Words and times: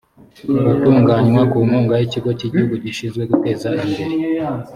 gutunganywa 0.67 1.41
ku 1.51 1.57
nkunga 1.65 1.95
y 1.99 2.05
ikigo 2.07 2.29
cy 2.37 2.45
igihugu 2.47 2.73
gishinzwe 2.83 3.21
guteza 3.31 3.69
imbere 3.85 4.13